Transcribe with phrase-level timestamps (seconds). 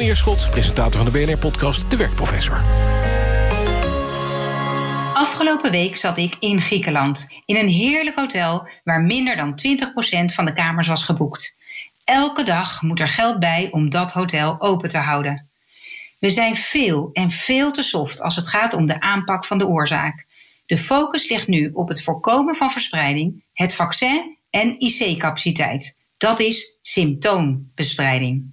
[0.00, 2.62] Meneer Schot, presentator van de BNR-podcast De Werkprofessor.
[5.14, 9.60] Afgelopen week zat ik in Griekenland, in een heerlijk hotel waar minder dan
[10.30, 11.56] 20% van de kamers was geboekt.
[12.04, 15.48] Elke dag moet er geld bij om dat hotel open te houden.
[16.18, 19.66] We zijn veel en veel te soft als het gaat om de aanpak van de
[19.66, 20.26] oorzaak.
[20.66, 25.96] De focus ligt nu op het voorkomen van verspreiding, het vaccin en IC-capaciteit.
[26.16, 28.52] Dat is symptoombestrijding.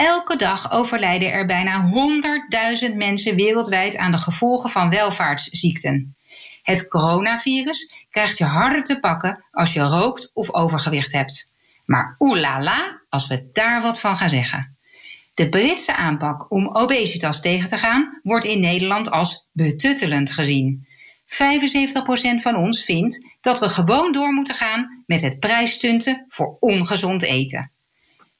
[0.00, 1.90] Elke dag overlijden er bijna
[2.88, 6.16] 100.000 mensen wereldwijd aan de gevolgen van welvaartsziekten.
[6.62, 11.50] Het coronavirus krijgt je harder te pakken als je rookt of overgewicht hebt.
[11.84, 14.76] Maar oelala, als we daar wat van gaan zeggen.
[15.34, 20.86] De Britse aanpak om obesitas tegen te gaan wordt in Nederland als betuttelend gezien.
[21.26, 21.26] 75%
[22.36, 27.70] van ons vindt dat we gewoon door moeten gaan met het prijsstunten voor ongezond eten.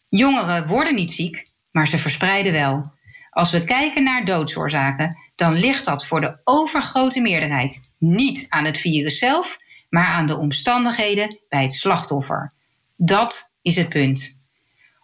[0.09, 2.93] Jongeren worden niet ziek, maar ze verspreiden wel.
[3.31, 8.79] Als we kijken naar doodsoorzaken, dan ligt dat voor de overgrote meerderheid niet aan het
[8.79, 9.59] virus zelf,
[9.89, 12.53] maar aan de omstandigheden bij het slachtoffer.
[12.97, 14.39] Dat is het punt.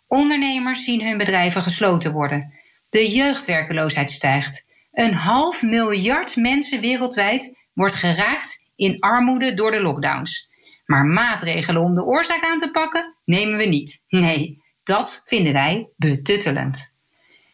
[0.07, 2.53] Ondernemers zien hun bedrijven gesloten worden.
[2.91, 4.67] De jeugdwerkeloosheid stijgt.
[4.93, 10.49] Een half miljard mensen wereldwijd wordt geraakt in armoede door de lockdowns.
[10.87, 14.05] Maar maatregelen om de oorzaak aan te pakken nemen we niet.
[14.09, 16.95] Nee, dat vinden wij betuttelend.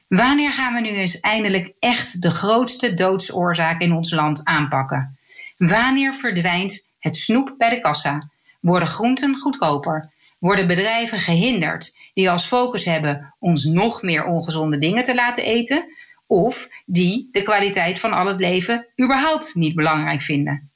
[0.08, 5.18] Wanneer gaan we nu eens eindelijk echt de grootste doodsoorzaak in ons land aanpakken?
[5.56, 8.30] Wanneer verdwijnt het snoep bij de kassa?
[8.60, 10.10] Worden groenten goedkoper?
[10.38, 15.84] Worden bedrijven gehinderd die als focus hebben ons nog meer ongezonde dingen te laten eten?
[16.26, 20.70] Of die de kwaliteit van al het leven überhaupt niet belangrijk vinden?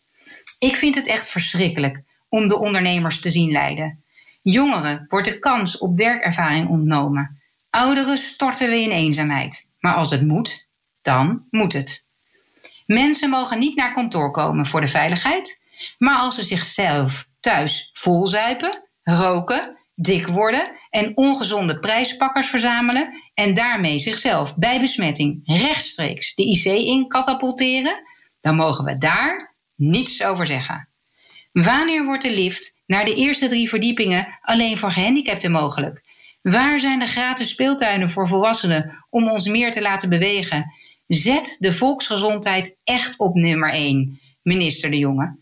[0.59, 4.05] Ik vind het echt verschrikkelijk om de ondernemers te zien lijden.
[4.53, 7.41] Jongeren wordt de kans op werkervaring ontnomen.
[7.71, 9.71] Ouderen storten we in eenzaamheid.
[9.81, 10.69] Maar als het moet,
[11.03, 12.05] dan moet het.
[12.87, 15.63] Mensen mogen niet naar kantoor komen voor de veiligheid,
[15.99, 23.99] maar als ze zichzelf thuis volzuipen, roken, dik worden en ongezonde prijspakkers verzamelen en daarmee
[23.99, 28.03] zichzelf bij besmetting rechtstreeks de IC in katapulteren,
[28.41, 30.89] dan mogen we daar niets over zeggen.
[31.65, 36.03] Wanneer wordt de lift naar de eerste drie verdiepingen alleen voor gehandicapten mogelijk?
[36.43, 40.73] Waar zijn de gratis speeltuinen voor volwassenen om ons meer te laten bewegen?
[41.07, 45.37] Zet de volksgezondheid echt op nummer 1, minister De Jonge.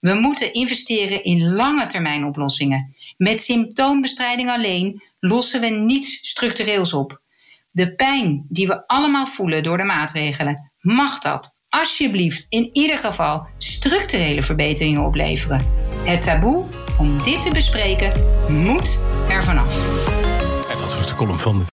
[0.00, 2.94] We moeten investeren in lange termijn oplossingen.
[3.16, 7.20] Met symptoombestrijding alleen lossen we niets structureels op.
[7.70, 13.46] De pijn die we allemaal voelen door de maatregelen, mag dat alsjeblieft in ieder geval
[13.58, 15.60] structurele verbeteringen opleveren.
[16.04, 16.64] Het taboe
[16.98, 18.12] om dit te bespreken
[18.48, 19.76] moet er vanaf.
[20.70, 21.75] En dat was de column van